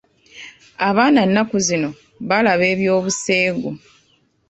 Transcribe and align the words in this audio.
Abaana 0.87 1.21
nnaku 1.27 1.57
zino 1.67 1.89
balaba 2.29 2.65
eby'obuseegu. 2.73 3.71